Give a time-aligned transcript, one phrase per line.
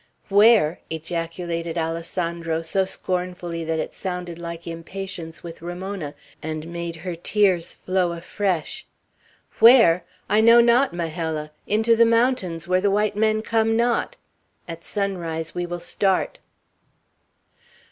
[0.29, 7.15] "Where?" ejaculated Alessandro, so scornfully that it sounded like impatience with Ramona, and made her
[7.15, 8.87] tears flow afresh.
[9.59, 10.03] "Where?
[10.27, 11.51] I know not, Majella!
[11.67, 14.15] Into the mountains, where the white men come not!
[14.67, 16.39] At sunrise we will start."